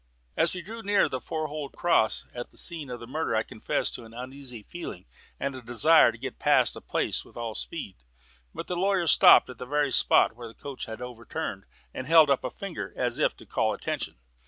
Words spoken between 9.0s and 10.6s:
stopped by the very spot where the